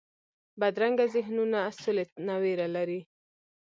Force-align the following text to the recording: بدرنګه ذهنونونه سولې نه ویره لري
بدرنګه 0.59 1.05
ذهنونونه 1.15 1.59
سولې 1.83 2.03
نه 2.27 2.35
ویره 2.41 2.67
لري 2.75 2.99